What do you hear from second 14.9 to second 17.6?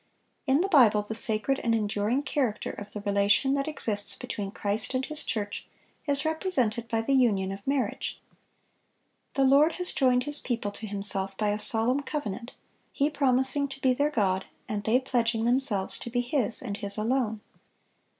pledging themselves to be His, and His alone.